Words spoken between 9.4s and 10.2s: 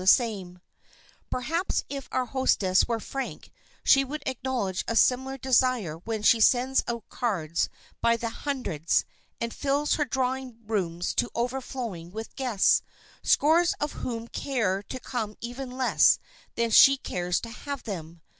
fills her